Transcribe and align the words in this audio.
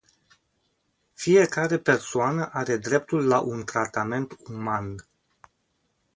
Fiecare 1.13 1.77
persoană 1.77 2.49
are 2.53 2.77
dreptul 2.77 3.27
la 3.27 3.39
un 3.39 3.63
tratament 3.63 4.35
uman. 4.47 4.95